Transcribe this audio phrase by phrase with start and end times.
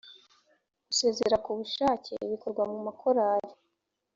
[0.87, 3.53] gusezera ku bushake bikorwa mumakorali